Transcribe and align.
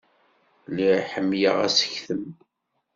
Lliɣ 0.69 0.99
ḥemmleɣ 1.11 1.55
asektem. 1.67 2.25